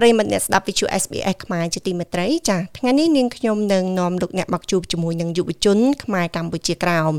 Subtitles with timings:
[0.00, 7.12] ប្រិមត្តអ្នកស្ដាប់វិទ្យុ SBS ខ្មែរជាទីមេត្រីចាថ្ងៃនេះនាងខ្ញុំនឹងនាំលោកអ្នកមកជួបជាមួយនឹងយុវជនខ្មែរកម្ពុជាក្រោម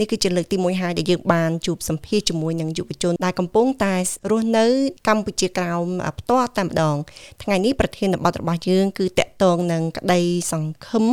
[0.00, 3.94] នេះគឺជាលើកទី1ហើយដែលយើងបានជួបសម្ភាសជាមួយនឹងយុវជនដែលកំពុងតែ
[4.30, 4.66] រស់នៅ
[5.08, 5.86] កម្ពុជាក្រោម
[6.18, 6.96] ផ្ទាល់តែម្ដង
[7.42, 10.20] ថ្ងៃនេះប្រធានបទរបស់យើងគឺតកតងនឹងក្តី
[10.52, 11.06] សង្ឃឹម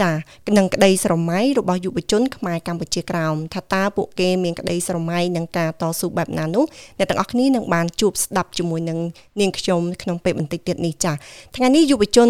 [0.00, 0.10] ចា
[0.58, 6.64] នឹងក្តីស្រមៃរបស់យុវជនខ្មែរកម្ពុជាក្រោមថាតើពួកគេមានក្តីស្រមៃនឹងការតស៊ូបែបណានោះ
[6.98, 8.98] អ្នកទាំងអស់គ្នានឹងបានជួបស្ដាប់ជាមួយនឹង
[9.40, 11.12] នាងខ្ញុំក្នុងពេលបន្តិចទៀតនេះចា
[11.56, 12.28] ថ្ងៃនេះយុវជន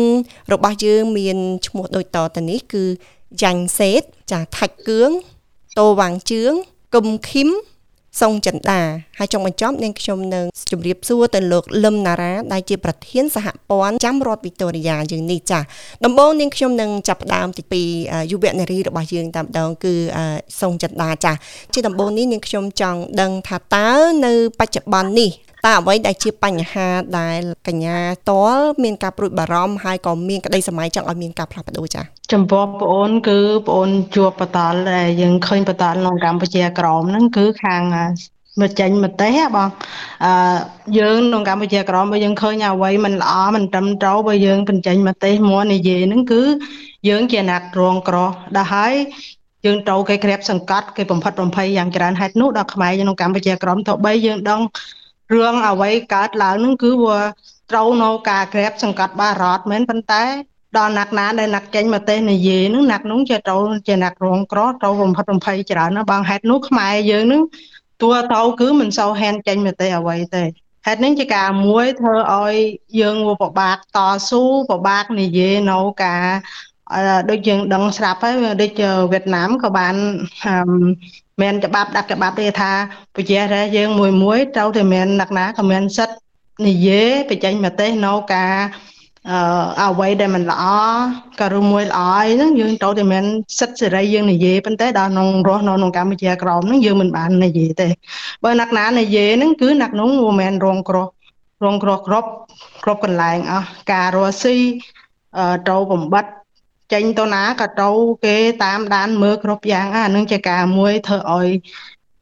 [0.52, 2.84] របស់យើងមានឈ្មោះដូចតទៅនេះគឺ
[3.42, 5.10] យ៉ាញ់សេតចាថាច់គឿង
[5.78, 6.52] តូវាងជឿង
[6.94, 7.48] គឹមឃឹម
[8.20, 8.80] សុងចិន្តា
[9.18, 15.60] ហើយចុងបញ្ចប់នាងខ្ញុំនឹងជម្រាបសួរទៅលោកលឹមណារ៉ាដែលជាប្រធានសហព័ន្ធចាំរដ្ឋវីតូរីយ៉ាយើងនេះចា
[16.04, 17.82] ដំបូងនាងខ្ញុំនឹងចាប់ផ្ដើមពី
[18.30, 19.94] យុវនារីរបស់យើងតាមដងគឺ
[20.60, 21.32] សុងចិន្តាចា
[21.72, 23.88] ជាដំបូងនេះនាងខ្ញុំចង់ដឹងថាតើ
[24.24, 25.30] នៅបច្ចុប្បន្ននេះ
[25.66, 27.98] តើអ្វីដែលជាបញ្ហាដែលកញ្ញា
[28.30, 28.52] តល
[28.84, 37.82] មានការព្រួយបារម្ភហើយក៏មានក្តីសម័យចង់ឲ្យមានការផ្លាស់ប្ដូរចា៎ ចំពោះបងអូនគឺបងអូនជួបបតលដែលយើងឃើញបតលក្នុងកម្ពុជាក្រមហ្នឹងគឺខាង
[38.60, 39.68] មកចេញមតិហ៎បង
[40.24, 40.32] អឺ
[40.98, 46.42] យើងក្នុងកម្ពុជាក្រមបើយើងឃើញអ្វីមិនល្អមិនត្រឹមត្រូវបើយើងបញ្ចេញមតិមកនិយាយហ្នឹងគឺ
[47.08, 48.16] យើងជាអ្នករងក្រ
[48.56, 48.94] ដល់ហើយ
[49.64, 54.60] យើងត្រូវគេក្រាបសង្កត់គេបំផិតបំភ័យយ៉ាងច្រើនហេតុនោះដល់ខ្មែរក្នុងកម្ពុជាក្រមទៅបីយើងដឹង
[55.34, 57.18] រឿងអ្វីកើតឡើងនឹងគឺវា
[57.70, 60.24] ត្រូវនៅការក្រាបសង្កត់បារតមែនប៉ុន្តែ
[60.78, 67.42] ដល់ណាក់ណាដែលណាក់ចេញមកទេសនិយាយនឹងណាក់នោះជាត្រូវជាណាក់រងក្រត្រូវបំផិតបំភ័យច្រើនណាបងហេតុនោះខ្មែរយើងនឹង
[68.02, 70.44] តួទៅគឺមិនសូវហ៊ានចេញមកទេសអ្វីទេ
[70.86, 72.54] ហេតុនេះជាការមួយធ្វើឲ្យ
[73.00, 76.24] យើងវាពិបាកតស៊ូពិបាកនិយាយនៅការ
[77.30, 78.82] ដូចយើងដឹងស្រាប់ហើយដូច
[79.12, 79.94] វៀតណាមក៏បាន
[81.42, 82.72] មានច្បាប់ដាក់ច្បាប់ទេថា
[83.16, 86.16] ប្រជារាស្ត្រយើងមួយមួយត្រូវតែមានអ្នកណាក៏មានសិទ្ធិ
[86.66, 88.54] និយាយបញ្ចេញមតិនៅការ
[89.30, 89.38] អឺ
[89.82, 90.64] អ្វីដែលមិនល្អ
[91.40, 93.24] ក៏រួមមួយល្អអីហ្នឹងយើងត្រូវតែមាន
[93.58, 97.88] សិទ្ធិសេរីយើងនិយាយប៉ុន្តែដល់ក្នុងរស់នៅក្នុងកម្ពុជាក្រមហ្នឹងយើងមិនបាននិយាយទេ
[98.44, 101.06] បើអ្នកណានិយាយហ្នឹងគឺអ្នកនោះមិនមែនរងគ្រោះ
[101.64, 102.28] រងគ្រោះគ្រប់
[102.84, 104.56] គ្រប់កន្លែងអស់ការរស់ស៊ី
[105.38, 106.32] អឺត្រូវបំបត្តិ
[106.92, 111.48] ចេញទៅណាក៏ត្រូវគេតាមដានមើលគ្រប់យ៉ាងអានឹងជាការមួយធ្វើឲ្យ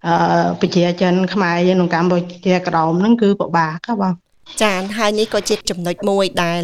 [0.06, 0.14] អឺ
[0.60, 2.16] ប្រជាជនខ្មែរយើងក្នុងកម្ពុ
[2.47, 4.24] ជាក្រោមហ្នឹងគឺពិបាកបង
[4.62, 6.60] ចាហើយនេះក៏ជាចំណុចមួយដែល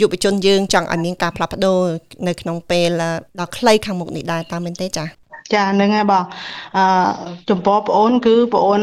[0.00, 1.80] យុវជនយើងចង់ឲ្យមានការផ្លាស់ប្ដូរ
[2.28, 2.88] នៅក្នុងពេល
[3.38, 5.06] ដល់ខ្លីខាងមុខនេះដែរតាមមែនទេចា
[5.54, 6.24] ចាហ្នឹងហើយបង
[6.76, 6.84] អឺ
[7.50, 8.82] ចំពោះបងអូនគឺបងអូន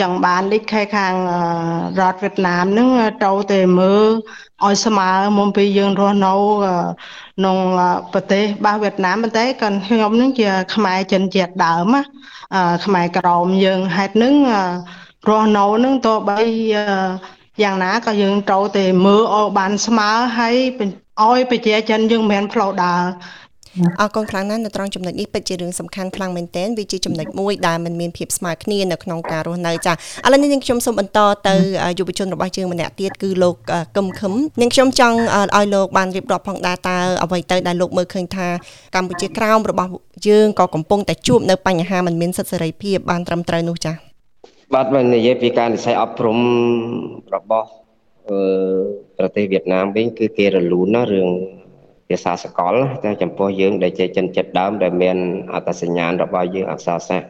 [0.00, 1.14] ចង់បានលិចខែខាង
[2.00, 2.88] រដ្ឋវៀតណាមហ្នឹង
[3.22, 4.06] ត្រូវតែមើល
[4.64, 6.34] ឲ្យស្មើមុនពីយើងរស់នៅ
[7.38, 7.56] ក្នុង
[8.12, 12.02] ប្រទេសបាសវៀតណាមប៉ុន្តែក៏ខ្ញុំហ្នឹងជាខ្មែរចិនជាតិដើមណា
[12.84, 14.34] ខ្មែរក្រមយើងហេតុហ្នឹង
[15.28, 16.40] រស់នៅហ្នឹងទោះបី
[17.62, 20.56] យ៉ាងណាក៏យើងត្រូវតែមើលឲ្យបានស្មើហើយ
[21.22, 23.02] ឲ្យប្រជាជនយើងមិនមែនផ្លូវដើរ
[24.00, 29.94] អរគុណខ្លាំងណាស់នៅត្រង់ចំណុចនេះពិតជារឿងសំខាន់ខ្លាំងមែនទែនវាជាចំណុចមួយដែលมันមានភាពស្មើគ្នានៅក្នុងការរស់នៅចាឥ
[30.32, 31.54] ឡូវនេះនាងខ្ញុំសូមបន្តទៅ
[31.98, 33.54] យុវជនរបស់យើងម្នាក់ទៀតគឺលោក
[33.96, 35.18] កឹមខឹមនាងខ្ញុំចង់
[35.56, 38.46] ឲ្យលោកបានរៀបរាប់ផងដែរតើអ្វីទៅដែលលោកមើលឃើញថា
[38.94, 39.90] កម្ពុជាក្រោមរបស់
[40.28, 44.05] យើងក៏កំពុងតែជួបនៅបញ្ហាមិនមានសិទ្ធិសេរីភាពបានត្រឹមត្រូវនោះចា
[44.74, 46.38] បាទបើនិយាយពីការនិស័យអប់រំ
[47.34, 47.68] របស់
[49.18, 51.28] ប្រទេសវៀតណាមវិញគឺគេរលូនណារឿង
[52.08, 55.16] ភាសាសកលតែចំពោះយើងដែលជាចិនចិត្តដើមដែលមាន
[55.52, 57.28] អត្តសញ្ញាណរបស់យើងអក្សរសាស្ត្រ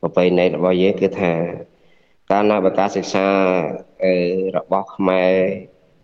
[0.00, 1.32] ប្រពៃណីរបស់យើងគឺថា
[2.30, 3.26] ការណាបើការសិក្សា
[4.56, 5.32] របស់ខ្មែរ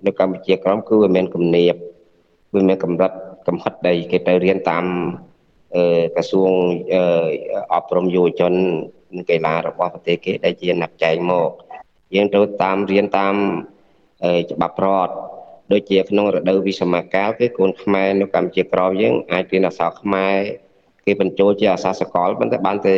[0.06, 1.74] នៅកម្ពុជាក្រមគឺវាមានគំនាប
[2.54, 3.12] វាមានកម្រិត
[3.48, 4.84] កំហិតដែលគេទៅរៀនតាម
[6.14, 6.50] ក្រសួង
[7.74, 8.64] អប់រំយុវជននិង
[9.30, 11.50] កីឡារបស់ប្រទេសគេដែលជាណាប់ចែងមក
[12.14, 13.34] យើងត្រូវតាមរៀនតាម
[14.50, 15.14] ច្បាប់រដ្ឋ
[15.72, 20.36] ដូចជាក្នុងរដូវវិសមកាលគឺកូនខ្មែរនៅកម្ពុជាក្រមយើងអាចរៀនអក្សរខ្មែរ
[21.04, 22.96] គេបញ្ចូលជាអក្សរសកលប៉ុន្តែបានតែ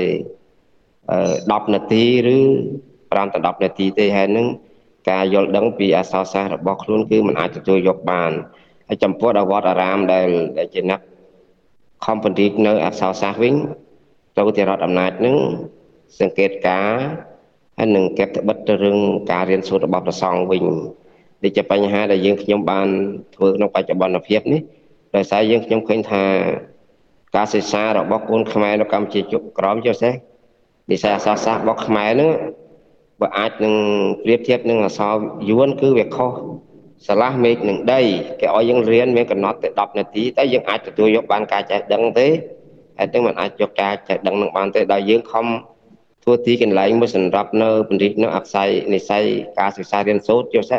[0.86, 2.04] 10នាទី
[2.36, 2.38] ឬ
[2.88, 4.46] 5ទៅ10នាទីទេហើយនឹង
[5.10, 8.32] ការយល់ដឹងពីអក្សរសាស្ត្ររបស់ខ្លួនគឺมันអាចទទួលយកបាន
[8.88, 11.00] ហើយចំពោះដល់វត្តអារាមដែលជាអ្នក
[12.06, 13.54] company នៅអក្សរសាស្ត្រវិញ
[14.36, 15.36] ទៅទីរដ្ឋអំណាចនឹង
[16.16, 16.94] សង្កេតការ
[17.78, 18.98] ហើយនឹងកែបត្បិតទៅរឿង
[19.30, 20.64] ការរៀនសូត្ររបស់ព្រះសង្ឃវិញ
[21.42, 22.88] ដូចជាបញ្ហាដែលយើងខ្ញុំបាន
[23.34, 24.60] ធ្វើក្នុងបច្ចុប្បន្នភាពនេះ
[25.16, 26.24] ដោយសារយើងខ្ញុំឃើញថា
[27.36, 30.14] ការសិក្សារបស់កូនខ្មែរនៅកម្ពុជាជុកក្រមចុះសេះ
[30.90, 32.30] វិស័យអក្សរសាស្ត្ររបស់ខ្មែរនឹង
[33.20, 33.74] បើអាចនឹង
[34.24, 35.14] ប្រៀបធៀបនឹងអក្សរ
[35.50, 36.32] យួនគឺវាខុស
[37.06, 38.00] ឆ្លាស់មេឃនឹងដី
[38.40, 42.28] គេឲ្យយើងរៀនមានកំណត់តែ10នាទីតែយើងអាចទទួលយកបានការចេះដឹងទេ
[42.98, 45.46] ហើយទាំងមិនអាចយកការចេះដឹងនឹងបានទេដល់យើងខំ
[46.28, 49.24] ធ្វើទីកន្លែងមួយសម្រាប់នៅពន្រិះនៅអក្សរនិស័យ
[49.58, 50.78] ការសិក្សារៀនសូត្រយកសេះ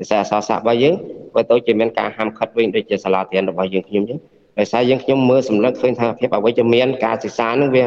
[0.00, 0.94] វិស័យអសរសាស្ត្ររបស់យើង
[1.34, 4.18] បើទៅជាមានការហាមឃាត់វិញដូចជាសាលារៀនរបស់យើងខ្ញុំចឹង
[4.58, 7.84] ដោយសារយើងខ្ញុំមើលសម្លឹងឃើញថាភាពអវិជ្ជមានការសិក្សានឹងវា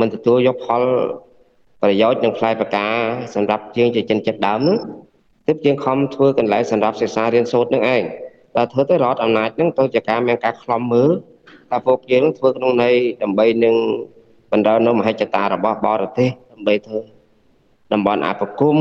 [0.00, 0.82] មិនទទួលយកផល
[1.82, 2.94] ប្រយោជន៍និងផ្លែប្រការ
[3.34, 4.76] សម្រាប់ជាងជាចិនចិត្តដើមនោះ
[5.46, 8.02] ទើបជាងខំធ្វើកន្លែងសម្រាប់សិក្សារៀនសូត្រនឹងឯង
[8.56, 11.10] តែធ្វើទៅរដ្ឋអំណាចនឹងទៅជាការមានការខ្លំមើល
[11.70, 13.76] ថាពួកយើងនឹងធ្វើក្នុងន័យដើម្បីនឹង
[14.52, 17.00] បណ្ដៅនៅមហិច្ឆតារបស់បរទេសដើម្បីធ្វើ
[17.92, 18.76] តំបន់អបគុំ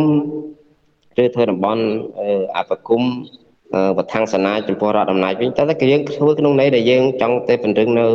[1.23, 1.83] ឬធ្វើតំបន់
[2.57, 3.01] អបគុំ
[3.97, 8.05] វត្ថាំងសនាចំពោះរដ្ឋអំណាចវិញតែតែយើងធ្វើក្នុងន័យដែលយើងចង់ទៅពង្រឹងនៅ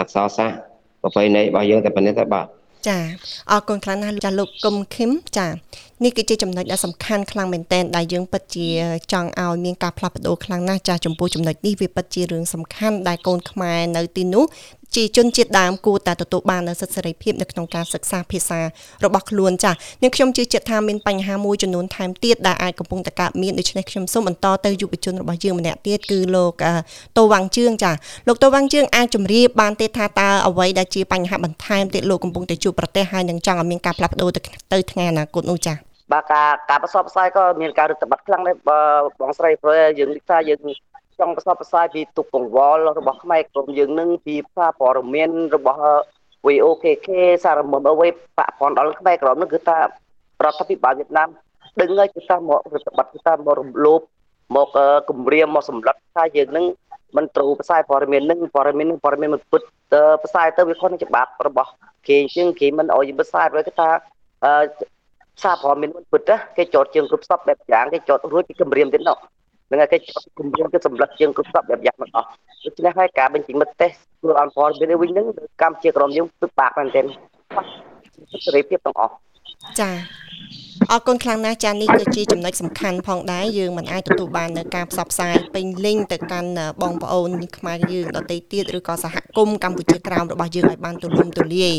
[0.00, 0.56] អក្សរសាស្ត្រ
[1.02, 2.46] ប្រពៃណីរបស់យើងតែប៉ុណ្្នេះតែបាទ
[2.88, 2.98] ចា
[3.50, 5.46] អរគុណខ្លាំងណាស់ចាលោកកុំឃឹមចា
[6.04, 8.66] នេះគឺជាចំណុចដ៏សំខាន់ខ្លាំងមែនទែនដែលយើងពិតជា
[9.12, 14.44] ចង់ឲ្យមានការផ្លាស់ប្ដូរខ្លាំងណាស់ចាចំពោះចំណុចនេះវាពិតជារឿងសំខាន់ដែលកូនខ្មែរនៅទីនោះ
[14.96, 18.60] ជាជនជាតិដើមគួរតែទទួលបាននូវសិទ្ធិសេរីភាពនៅក្នុងការសិក្សាភាសា
[19.04, 26.52] របស់ខ្លួនចា៎នាងខ្ញុំជឿជាក់ថាមានបញ្ហាមួយចំនួនថែមទៀតដែលអាចកំពុងតែកើតមានដូច្នេះខ្ញុំសូមបន្តទៅយុវជនរបស់យើងម្នាក់ទៀតគឺលោក
[27.18, 27.94] តូវ៉ាំងជឿងចា៎
[28.28, 34.30] លោកតូវ៉ាំងជឿងអាចជម្រាបបានទេថាតើអ្វីដែលជាបញ្ហាបន្ថែមទៀតលោកកំពុងតែជួបប្រទះហើយនឹងចង់ឲ្យមានការផ្លាស់ប្ដូរ
[34.72, 35.76] ទៅថ្ងៃអនាគតនោះចា៎
[36.12, 38.56] បាទការការប្រសពផ្សាយក៏មានការរឹតបន្តឹងខ្លាំងដែរ
[39.20, 40.60] បងស្រីព្រោះយើងនិយាយថាយើង
[41.20, 45.80] ចង់ប្រសពផ្សាយពីទុកកង្វល់របស់ខ្មែរក្រុមយើងនឹងពីសារព័ត៌មានរបស់
[46.46, 47.08] VOKK
[47.44, 48.14] សារមុនអវេប
[48.58, 49.82] ពន្ធដល់ខ្មែរក្រមនឹងគឺថារ
[50.50, 51.28] ដ្ឋាភិបាលវៀតណាម
[51.80, 54.00] ដឹងហើយគឺថាមករដ្ឋបတ်គឺថាមករំលោភ
[54.56, 54.68] មក
[55.08, 56.64] គម្រាមមកសម្លឹកថាយើងនឹង
[57.16, 59.62] មិនត្រូវផ្សាយព័ត៌មាននឹងព័ត៌មាននឹងព័ត៌មានមិនពិត
[60.24, 61.70] ផ្សាយទៅវាខុសនឹងច្បាប់របស់
[62.06, 63.88] គេអញ្ចឹងគេមិនអោយយើងផ្សាយព្រោះគេថា
[65.42, 66.22] សារព័ត៌មានមិនពិត
[66.56, 69.18] គេចោតជាងគ្រប់សពបែបយ៉ាងគេចោតរួចពីគម្រាមទៀតនោះ
[69.70, 69.98] នឹងគេ
[70.38, 72.28] គម្រាមទៅសម្លឹកជាងគ្រប់សពបែបយ៉ាងទាំងអស់
[72.64, 75.26] ដូច្នេះហើយការបញ្ចេញមតិធ្វើអនព័ត៌មានវិញនឹង
[75.62, 77.04] កម្ពុជាក្រមយើងពិបាកមែនទែន
[78.44, 79.12] សេរីភាពទាំងអស់
[79.80, 79.90] ចា
[80.92, 86.50] អរគុណខ្លាំងណាស់ចានេះគឺជាចំណុចសំខាន់ផងដែរយើងមិនអាចទទួលបាននៅការផ្សព្វផ្សាយពេញលេញទៅកាន់
[86.82, 91.74] បងប្អូនខ្មែរយើងដទៃទៀតឬក៏សហគមន៍កម្ពុជាក្រោមរបស់យើងឲ្យបានទូលំទូលាយ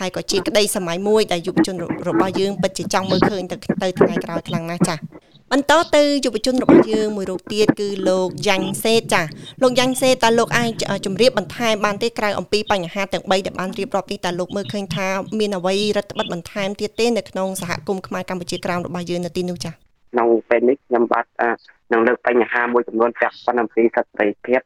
[0.00, 1.76] ហើយក៏ជាក្តីសម័យមួយដែលយុវជន
[2.08, 4.96] របស់យើងពិតជាចង់មើលឃើញទៅទៅថ្ងៃក្រោយខ្លាំងណាស់ចា
[5.52, 9.22] បន្តទៅយុវជនរបស់យើងមួយរូបទៀតគឺលោកយ៉ាញ់សេតចា
[9.62, 10.70] លោកយ៉ាញ់សេតតើលោកអាច
[11.06, 15.08] ជម្រាបបន្ថែមបានទេក្រៅអំពីបញ្ហាទាំង3ដែលបានរៀបរាប់នេះតើលោកមើលឃើញថា
[15.38, 21.26] មានអ្វីរដ្ឋបတ်បន្ថែមទៀតទេនៅក្នុងសហគមន៍ខ្មែរកម្ពុជាក្រោមរបស់យើងនៅទីនោះចាក្នុងពេលនេះខ្ញុំបាទ
[21.92, 24.60] នឹងលើកបញ្ហាមួយចំនួនចាក់ប៉ុន្តែពីសិទ្ធិសេរីភាព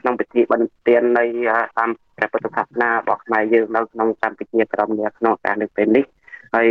[0.00, 1.24] ក្នុងពិធីបន្ទាននៃ
[1.78, 6.04] តាមព្រះពុទ្ធសាសនារបស់ខ្មែរយើងនៅក្នុងកម្ពុជាក្រោមនេះក្នុងការលើកពេលនេះ
[6.54, 6.68] ហើយ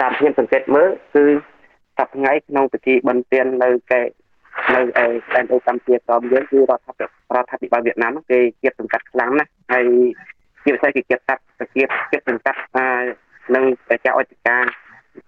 [0.00, 1.24] តាមខ្ញុំសង្កេតមើលគឺ
[1.98, 4.02] សប្ថ្ងៃក្នុងពិធីបន្ទាននៅកែ
[4.74, 9.86] នៅឯដែនដីកម្ពុជាក្រមយើងគឺរដ្ឋាភិបាលរដ្ឋាភិបាលវៀតណាមគេគៀបសង្កាត់ខ្លាំងណាស់ហើយ
[10.64, 11.42] ជាពិសេសគេគៀបកាត់
[11.74, 12.60] គៀបគៀបសង្កាត់
[13.54, 14.62] នឹងប្រជាអធិការ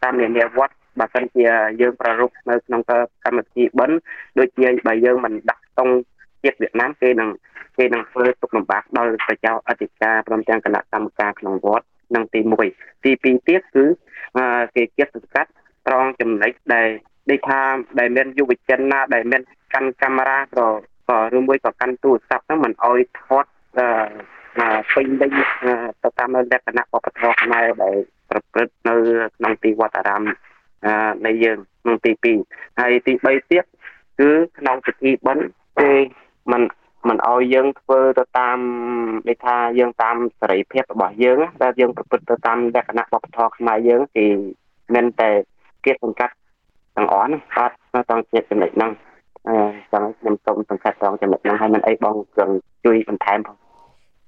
[0.02, 1.44] តាមនានាវត្តបើសិនជា
[1.80, 2.80] យើងប្រារព្ធនៅក្នុង
[3.24, 3.96] កម្មវិធីបិណ្ឌ
[4.38, 5.94] ដូចជាបើយើងមិនដាក់ស្ទង់
[6.42, 7.30] ជាតិវៀតណាមគេនឹង
[7.76, 12.40] គេនឹងធ្វើទុកលំបាកដល់ប្រជាអធិការព្រមទាំងគណៈកម្មការក្នុងវត្តនឹងទី
[12.72, 13.84] 1ទី2ទៀតគឺ
[14.76, 15.50] គេគៀបសង្កាត់
[15.86, 16.88] ត្រង់ចំណុចដែល
[17.30, 17.60] ដូចថា
[17.98, 19.42] ដែលមានយុវជនណាដែលមាន
[19.74, 20.66] កាន់កាមេរ៉ាក៏
[21.08, 23.44] ក៏ឬមួយក៏កាន់ទូរស័ព្ទហ្នឹងមិនអោយថត
[23.78, 25.30] អឺពេញលេញ
[26.02, 27.96] ទៅតាមលក្ខណៈវប្បធម៌ខ្មែរដែល
[28.30, 28.94] ប្រព្រឹត្តនៅ
[29.36, 30.22] ក្នុងទីវត្តអារាម
[31.26, 32.12] នៃយើងក្នុងទី
[32.48, 33.64] 2ហើយទី3ទៀត
[34.20, 35.46] គឺក្នុងពិធីបិណ្ឌ
[35.80, 35.90] គេ
[36.52, 36.62] មិន
[37.08, 38.58] មិនអោយយើងធ្វើទៅតាម
[39.28, 44.26] ដូចថាយើងតាមសេរីភាពរបស់យើងដែលយើងប្រព្រឹត្តទៅតាមលក្ខណៈវប្បធម៌ខ្មែរយើងគេ
[44.94, 45.30] មិនតែ
[45.84, 46.34] គៀបសង្កាត់
[46.96, 48.90] ទាំងអស់ណាបាទនៅត្រង់ជាតិចំណុចហ្នឹង
[49.48, 49.56] អឺ
[49.92, 52.50] ចង់ខ្ញុំសូមសង្កត់ត្រង់ចំណុចហ្នឹងហើយមិនអីបងជួយ
[52.84, 53.56] ជួយបន្ថែមផង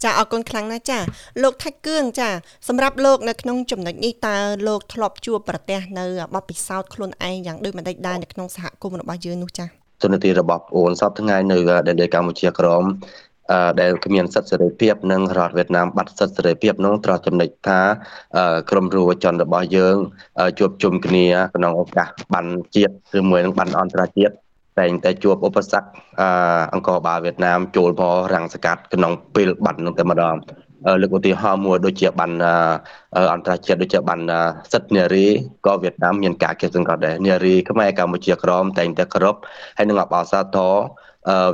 [0.04, 0.98] ចាអរគុណខ្លាំងណាស់ចា
[1.42, 2.28] លោកថាច់គឿងចា
[2.68, 4.36] សម្រាប់លោកនៅក្នុងចំណុចនេះតើ
[4.68, 9.66] លោកធ្លាប់ជួបប្រទះនៅបទពិសោធន៍ខ្លួនឯងយ៉ាងដូចម្ដេចដែរនៅក្នុងសហគមន៍របស់យើងនោះចា
[10.02, 12.84] ទូនាទីរបស់ប្អូនសពថ្ងៃនៅដែនដីកម្ពុជាក្រម
[13.80, 17.80] ដែលគ្មានសិទ្ធិសេរីភាពនិងរដ្ឋវៀតណាមបាត់សិទ្ធិសេរីភាពនោះត្រង់ចំណុចថា
[18.70, 19.96] ក្រមយុវជនរបស់យើង
[20.58, 21.26] ជួបជុំគ្នា
[21.56, 24.34] ក្នុងឱកាសបានជាតិឬមួយនឹងបានអន្តរជាតិ
[24.78, 25.88] តែងតែជួបឧបសគ្គ
[26.72, 30.36] អង្គរបាលវៀតណាមចូលមករាំងស្កាត់ក្នុងពេលបាត់នោះតែម្ដង
[31.02, 32.32] លើកឧទាហរណ៍មួយដូចជាបាន
[33.32, 34.20] អន្តរជាតិដូចជាបាន
[34.72, 35.26] សិទ្ធិនារី
[35.66, 39.36] ក៏វៀតណាមមានការគេសង្កត់ដែរនារីខ្មែរកម្ពុជាក្រមតែងតែគោរព
[39.76, 40.74] ហើយនឹងអបអសាទរ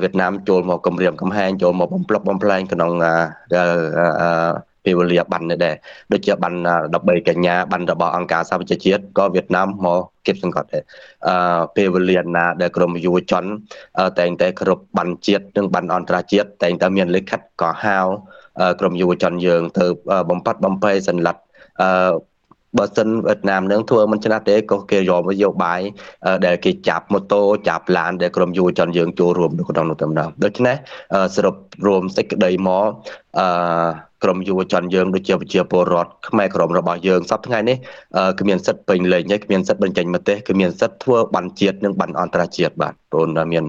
[0.03, 2.91] វៀតណាមចូលមកគម្រាមកំហែងចូលមកបំផ្លុកបំផ្លែងក្នុង
[4.85, 5.75] ពេលវេលាបាននេះដែរ
[6.13, 6.55] ដូចជាបាន
[6.91, 10.85] 13កញ្ញាបានរបស់អង្គការសហប្រជាជាតិក៏វៀតណាមមកគិតសង្កត់ដែរ
[11.29, 13.45] អឺពេលវេលាណាដែលក្រមយុវជន
[14.19, 17.99] តែងតែគ្រប់បានជាតិនិងបានអន្តរជាតិតែងតែមានលិខិតក៏ហៅ
[18.81, 19.85] ក្រមយុវជនយើងទៅ
[20.31, 21.37] បំផាត់បំភ័យសន្លឹក
[21.83, 21.89] អឺ
[22.79, 25.81] បើសិនវៀតណាមនឹងធ្វើមិនឆ្នះទេក៏គេយកនយោបាយ
[26.47, 30.77] ដែលគេចាប់ម៉ូតូចាប់ឡានដែលក្រុមយុវជនយើងចូលរួមនៅក្នុងនោះតែម្ដងដូច្នេះ
[31.35, 31.55] សរុប
[31.87, 32.87] រួមសេចក្តីមក
[33.39, 37.77] អឺ ក្រមយុវជនយើងដូចជាប្រជាពលរដ្ឋខ្មែរក្រមរបស់យើងសប្តាហ៍ថ្ងៃនេះ
[38.39, 43.65] គឺមានសិទ្ធិពេញលេញហើយគឺមានសិទ្ធិបញ្ចេញមតិគឺមានសិទ្ធិធ្វើបានជាតិនិងបានអន្តរជាតិបាទបងមាន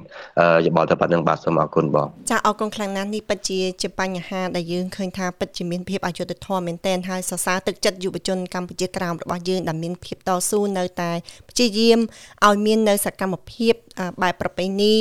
[0.65, 11.12] យោបល់ទៅប៉ុណ្្នឹងបាទសូមអរគុណបងចាអរគុណខ្លាំងណាស់នេះពិតជាជាបញ្ហាដែលយើងឃើញថាពិតជាមានភាពអយុត្តិធម៌មែនទែនហើយសរសើរទឹកចិត្តយុវជនកម្ពុជាក្រោមរបស់យើងដែលមានភាពតស៊ូនៅតែ
[11.50, 12.00] ព្យាយាម
[12.45, 13.74] ឲ្យមាននៅសកម្មភាព
[14.22, 14.95] បែបប្រពៃណី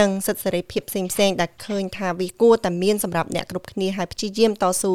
[0.00, 4.92] និងសិទ្ធិសេរីភាពផ្សេងផ្សេងដែលឃើញថាវាគួរតែមានសម្រាប់អ្នកគ្រប់គ្នាហើយព្យាយាមតស៊ូ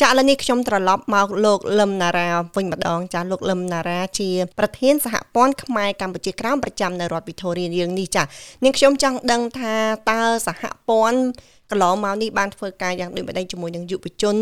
[0.00, 8.22] ចាឥឡូវនេះខ្ញុំត្រឡប់មកលោកលឹមណារ៉ាវិញម្ដងចាលោកលឹមណារ៉ាជា ប្រធានសហព័ន្ធខ្មែរកម្ពុជាក្រោមប្រចាំនៅរដ្ឋវិទូរីរៀងនេះចា
[8.64, 9.74] នាងខ្ញុំចង់ដឹងថា
[10.10, 11.20] តើសហព័ន្ធ
[11.70, 14.36] កន្លងមកនេះបានធ្វើការយ៉ាងដូចម្ដេចជាមួយនឹងយុវជន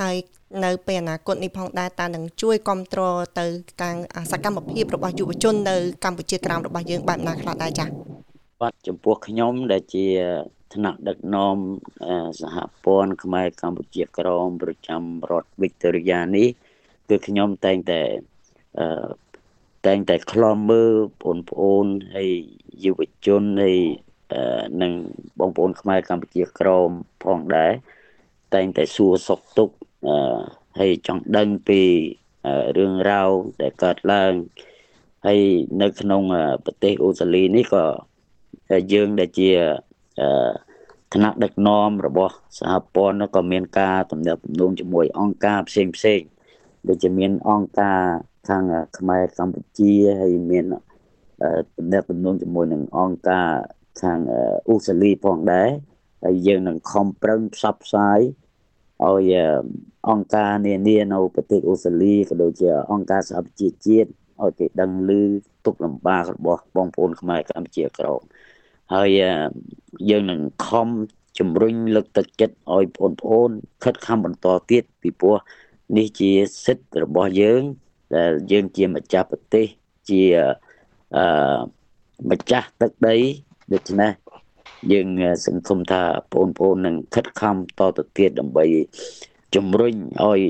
[0.00, 0.16] ហើយ
[0.64, 3.46] នៅពេលអនាគតនេះផងដែរតើនឹងជួយគ្រប់គ្រងទៅ
[3.82, 3.94] ការ
[4.32, 8.17] សកម្មភាពរបស់យុវជននៅកម្ពុជាក្រោមរបស់យើងបែបណាខ្លះដែរចា៎
[8.60, 10.06] បាទចំពោះខ្ញុំដែលជា
[10.74, 11.56] ថ្នាក់ដឹកនាំ
[12.40, 16.48] សហព័ន្ធខ្មែរកម្ពុជាក្រមប្រចាំរដ្ឋវិកតូរីយ៉ានេះ
[17.08, 18.00] គឺខ្ញុំតែងតែ
[18.78, 19.08] អឺ
[19.86, 22.30] តែងតែខ្លំមើលបងប្អូនហើយ
[22.84, 23.78] យុវជនហើយ
[24.82, 24.92] និង
[25.38, 26.90] បងប្អូនខ្មែរកម្ពុជាក្រម
[27.24, 27.72] ផងដែរ
[28.54, 29.74] តែងតែសួរសុខទុក្ខ
[30.08, 30.38] អឺ
[30.78, 31.82] ហើយចង់ដឹងពី
[32.76, 33.30] រឿងរ៉ាវ
[33.62, 34.32] ដែលកើតឡើង
[35.26, 35.40] ហើយ
[35.82, 36.22] នៅក្នុង
[36.64, 37.84] ប្រទេសអូស្ត្រាលីនេះក៏
[38.92, 39.50] យើងដែលជា
[41.14, 46.20] ថ្នាក់ដឹកនាំរបស់សហព័ន្ធក៏មានការទំនាក់ទំនងជាមួយអង្គការផ្សេងផ្សេង
[46.88, 48.00] ដូចជាមានអង្គការ
[48.48, 48.64] ខាង
[48.98, 50.64] ខ្មែរកម្ពុជាហើយមាន
[51.76, 53.48] ទំនាក់ទំនងជាមួយនឹងអង្គការ
[54.02, 54.18] ខាង
[54.66, 55.68] អ៊ូស្ត្រាលីផងដែរ
[56.24, 58.20] ហើយយើងនឹងខំប្រឹងផ្សព្វផ្សាយ
[59.04, 59.34] ឲ្យ
[60.08, 64.08] អង្គការនានានៅប្រទេសអូស្ត្រាលីក៏ដូចជាអង្គការសហប្រជាជាតិ
[64.42, 65.10] ឲ្យគេដឹងឮ
[65.64, 68.20] ទុកលំបាករបស់បងប្អូនខ្មែរកម្ពុជាក្រម
[68.94, 69.08] ហើយ
[70.10, 70.88] យើងនឹងខំ
[71.38, 73.50] ជំរុញលើកទឹកចិត្តឲ្យបងប្អូន
[73.84, 75.36] ខិតខំបន្តទៀតពីព្រោះ
[75.96, 76.30] នេះជា
[76.64, 77.62] សិទ្ធិរបស់យើង
[78.16, 79.66] ដែលយើងជាម្ចាស់ប្រទេស
[80.10, 80.22] ជា
[81.16, 81.24] អឺ
[82.30, 83.16] ម្ចាស់ទឹកដី
[83.72, 84.12] ដូច្នេះ
[84.92, 85.06] យើង
[85.46, 86.02] សង្ឃឹមថា
[86.32, 88.64] បងប្អូននឹងខិតខំតទៅទៀតដើម្បី
[89.54, 90.40] ជំរុញឲ្យ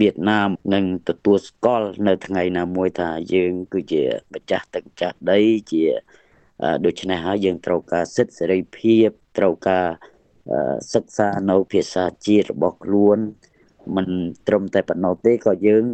[0.00, 4.02] វៀតណាមនឹងទទួលស្គាល់នៅថ្ងៃណាមួយថាយើងគឺជា
[4.34, 5.40] ម្ចាស់ទឹកម្ចាស់ដី
[5.72, 5.84] ជា
[6.86, 9.86] ដូច្នេះហើយយើងត្រូវការសិទ្ធិសេរីភាពត្រូវការ
[10.94, 13.18] សិក្សានៅភាសាជាតិរបស់ខ្លួន
[13.96, 14.08] មិន
[14.46, 15.84] ត្រឹមតែប៉ុណ្ណោះទេក៏យើង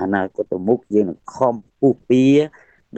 [0.00, 2.24] អនាគតមុខយើងនឹងខំពុះពៀ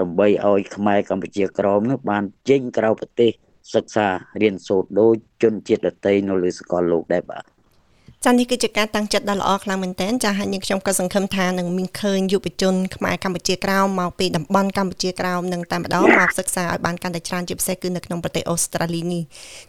[0.00, 3.30] ដើម្បីឲ្យខ្មែរកម្ពុជាក្រមនោះបានចេញក្រៅប្រទេស
[3.74, 4.06] សិក្សា
[4.42, 7.44] រៀនសូត្រដូចជនជាតិដទៃនៅលើសកលលោកដែរបាទ
[8.24, 19.22] ចានេះគឺជាការតាំងចិត្តដ៏ល្អខ្លាំងមែនទែនចាហើយនាងខ្ញុំក៏សង្ឃឹមថានឹងមានឃើញយុវជនខ្មែរកម្ពុជាក្រោមមកពីតំបន់កម្ពុជាក្រោមនឹងតែម្ដងមកសិក្សាឲ្យបានកាន់តែច្រើនជាពិសេសគឺនៅក្នុងប្រទេសអូស្ត្រាលីនេះ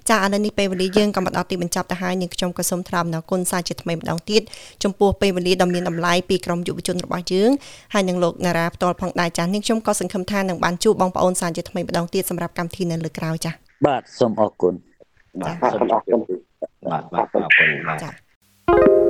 [0.10, 4.41] ចាឥឡូវនេះពេលវេលាយើងក៏មកដល់ទីបញ្ចប់ទៅហើយនាងខ្ញុំក៏សូមថ្លែងអំណរគុណសាជាថ្មីម្ដងទៀត
[4.84, 7.50] ចំពោះពេលវេលាដ៏មានតម្លៃពីក្រុមយុវជនរបស់យើង
[7.93, 13.51] ហើយនឹងលោកណារ៉ាផ្ទាល់ផងដែរចានាងខ្ញុំក៏សង្ឃឹមថានឹងបានជួបបងប្អូនសាជាថ្មីម្ដងទៀតសម្រាប់កម្មវិធីនៅលើក្រៅចា
[13.88, 14.74] បាទសូមអរគុណ
[15.41, 16.20] បាទសូមអរគុណ
[16.89, 18.21] បាទបាទអរគុណបាទចា
[18.72, 19.00] thank you